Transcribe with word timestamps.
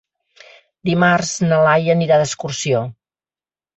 Dimarts 0.89 1.33
na 1.51 1.61
Laia 1.67 1.93
anirà 1.99 2.21
d'excursió. 2.23 2.85